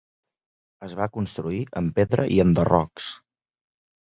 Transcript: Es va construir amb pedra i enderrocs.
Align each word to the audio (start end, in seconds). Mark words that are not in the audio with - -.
Es 0.87 0.95
va 0.99 1.07
construir 1.17 1.61
amb 1.81 1.93
pedra 1.99 2.27
i 2.37 2.41
enderrocs. 2.47 3.13